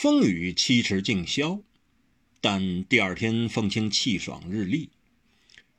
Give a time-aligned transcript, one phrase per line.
[0.00, 1.60] 风雨七尺竟消，
[2.40, 4.90] 但第二天风清气爽，日丽。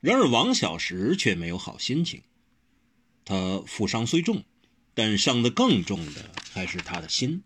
[0.00, 2.22] 然而王小石却没有好心情。
[3.24, 4.42] 他负伤虽重，
[4.92, 7.44] 但伤得更重的还是他的心。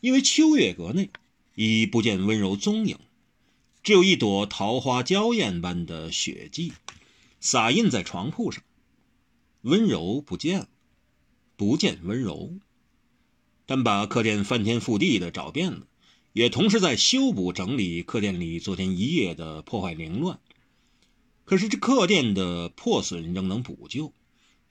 [0.00, 1.10] 因为秋月阁内
[1.54, 2.98] 已不见温柔踪影，
[3.82, 6.72] 只有一朵桃花娇艳般的血迹，
[7.38, 8.64] 洒印在床铺上。
[9.60, 10.68] 温柔不见了，
[11.58, 12.58] 不见温柔。
[13.70, 15.86] 但把客店翻天覆地的找遍了，
[16.32, 20.40] 也同时在修补整理客店里昨天一夜的破坏凌乱。
[21.44, 24.12] 可是这客店的破损仍能补救，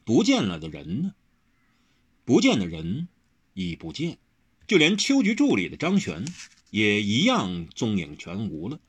[0.03, 1.13] 不见了的人呢？
[2.25, 3.07] 不见的人
[3.53, 4.17] 已不见，
[4.67, 6.25] 就连秋菊助理的张璇
[6.69, 8.81] 也一样踪影全无了。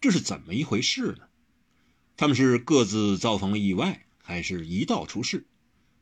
[0.00, 1.28] 这是怎么一回事呢？
[2.16, 5.46] 他们是各自遭逢了意外，还是一道出事？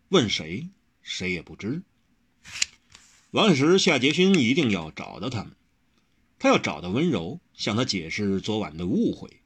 [0.08, 0.70] 问谁，
[1.02, 1.82] 谁也不知。
[3.32, 5.52] 王小石下决心一定要找到他们，
[6.40, 9.40] 他要找到温柔，向他解释昨晚的误会。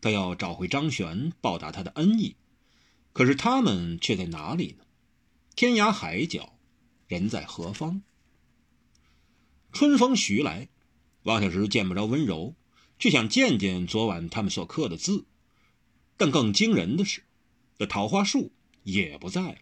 [0.00, 2.36] 他要找回张璇，报答他的恩义，
[3.12, 4.84] 可是他们却在哪里呢？
[5.56, 6.56] 天涯海角，
[7.08, 8.02] 人在何方？
[9.72, 10.68] 春风徐来，
[11.24, 12.54] 王小石见不着温柔，
[13.00, 15.24] 却想见见昨晚他们所刻的字。
[16.16, 17.24] 但更惊人的是，
[17.78, 18.52] 这桃花树
[18.84, 19.58] 也不在了。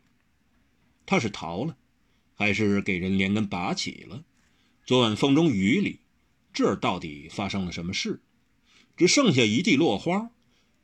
[1.06, 1.78] 他是逃了，
[2.42, 4.24] 还是给人连根拔起了？
[4.84, 6.00] 昨晚风中雨里，
[6.52, 8.20] 这儿到底发生了什么事？
[8.96, 10.32] 只剩下一地落花，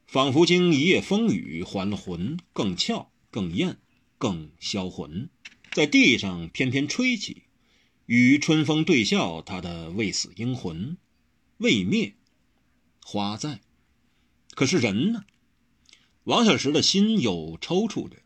[0.06, 3.78] 仿佛经一夜风雨还了魂，更俏、更艳、
[4.18, 5.28] 更销魂，
[5.72, 7.42] 在地上翩翩吹起，
[8.06, 9.42] 与春风对笑。
[9.42, 10.96] 他的未死英魂
[11.56, 12.14] 未灭，
[13.04, 13.58] 花在，
[14.52, 15.24] 可是人呢？
[16.22, 18.18] 王小石的心又抽搐着。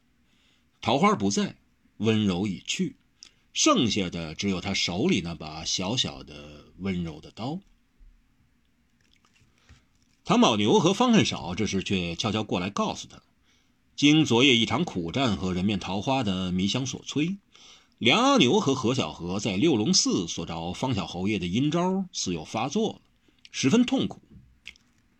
[0.82, 1.56] 桃花不在，
[1.96, 2.96] 温柔已去，
[3.52, 7.60] 剩下的只有他手里那把小小的、温柔的刀。
[10.24, 13.22] 唐宝牛和方恨少这时却悄悄过来告诉他，
[13.94, 17.36] 经昨夜一场苦战和人面桃花的迷香所催，
[17.98, 23.00] 梁阿牛和何小河在六龙寺所着方小侯爷的阴招似又发作了，
[23.50, 24.22] 十分痛苦。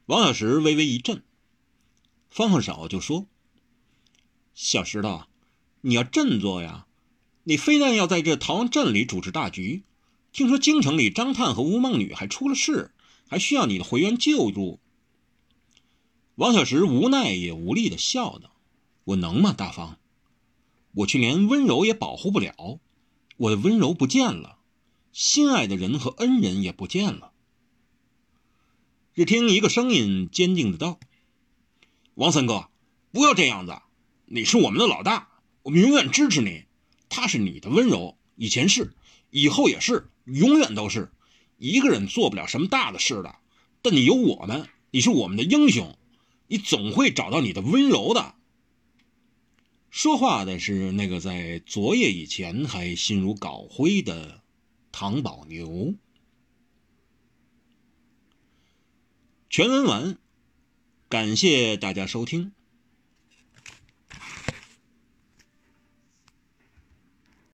[0.07, 1.23] 王小石微微一震，
[2.31, 3.27] 方恨少就说
[4.55, 5.25] ：“小石头，
[5.81, 6.87] 你要振作呀！
[7.45, 9.83] 你非但要在这桃王镇里主持大局，
[10.33, 12.93] 听说京城里张探和吴梦女还出了事，
[13.29, 14.79] 还需要你的回援救助。”
[16.37, 18.53] 王小石无奈也无力的笑道
[19.05, 19.99] ：“我能吗，大方？
[20.95, 22.79] 我却连温柔也保护不了，
[23.37, 24.59] 我的温柔不见了，
[25.13, 27.33] 心爱的人和恩人也不见了。”
[29.15, 30.99] 只听一个声音坚定的道
[32.15, 32.69] ：“王三哥，
[33.11, 33.83] 不要这样子，
[34.27, 35.29] 你是我们的老大，
[35.65, 36.65] 我们永远支持你。
[37.13, 38.95] 他是你的温柔，以前是，
[39.31, 41.13] 以后也是，永远都是。
[41.59, 43.37] 一个人做不了什么大的事的，
[43.83, 45.97] 但你有我们，你是我们的英雄。”
[46.49, 48.35] 你总会找到你的温柔的。
[49.89, 54.43] 说话的是那个在昨夜以前还心如槁灰的
[54.91, 55.95] 唐宝牛。
[59.49, 60.19] 全文完，
[61.09, 62.53] 感谢大家收听。